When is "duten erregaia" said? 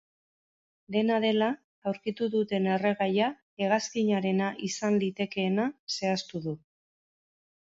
2.35-3.27